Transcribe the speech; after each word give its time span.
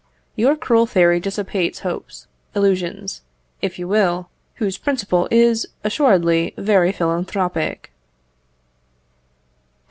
Your 0.35 0.55
cruel 0.55 0.87
theory 0.87 1.19
dissipates 1.19 1.81
hopes, 1.81 2.25
illusions, 2.55 3.21
if 3.61 3.77
you 3.77 3.87
will, 3.87 4.31
whose 4.55 4.79
principle 4.79 5.27
is 5.29 5.67
assuredly 5.83 6.55
very 6.57 6.91
philanthropic. 6.91 7.91